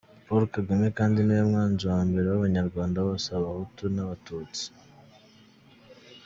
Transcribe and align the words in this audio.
Paul 0.25 0.43
Kagame 0.55 0.87
kandi 0.97 1.17
niwe 1.21 1.43
mwanzi 1.49 1.83
wa 1.91 1.99
mbere 2.07 2.25
w’abanyarwanda 2.29 2.97
bose 3.07 3.27
abahutu 3.37 3.83
n’abatutsi. 3.95 4.65